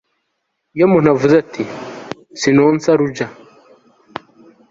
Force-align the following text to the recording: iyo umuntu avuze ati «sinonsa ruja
iyo 0.75 0.83
umuntu 0.87 1.07
avuze 1.13 1.35
ati 1.43 1.63
«sinonsa 2.39 2.89
ruja 2.99 3.27